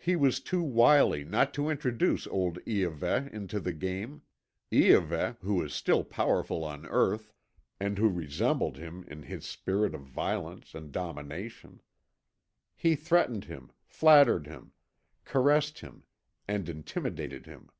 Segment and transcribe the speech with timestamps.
[0.00, 4.22] He was too wily not to introduce old Iahveh into the game,
[4.72, 7.32] Iahveh, who was still powerful on earth,
[7.78, 11.80] and who resembled him in his spirit of violence and domination.
[12.74, 14.72] He threatened him, flattered him,
[15.24, 16.02] caressed him,
[16.48, 17.70] and intimidated him.